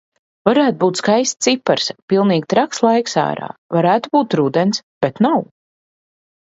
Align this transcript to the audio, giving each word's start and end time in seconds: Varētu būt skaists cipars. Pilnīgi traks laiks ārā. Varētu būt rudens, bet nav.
Varētu 0.49 0.77
būt 0.83 1.01
skaists 1.01 1.45
cipars. 1.47 1.91
Pilnīgi 2.13 2.49
traks 2.55 2.81
laiks 2.87 3.17
ārā. 3.27 3.53
Varētu 3.79 4.15
būt 4.19 4.39
rudens, 4.43 4.85
bet 5.07 5.25
nav. 5.29 5.47